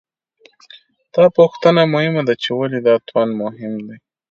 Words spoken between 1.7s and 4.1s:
مهمه ده، چې ولې دا توان مهم دی؟